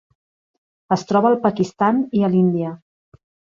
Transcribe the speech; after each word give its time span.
Es 0.95 1.03
troba 1.11 1.29
al 1.31 1.37
Pakistan 1.45 2.01
i 2.21 2.25
a 2.25 2.33
l'Índia. 2.35 2.75